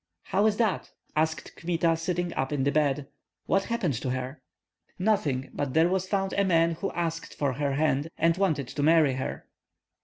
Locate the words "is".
0.47-0.57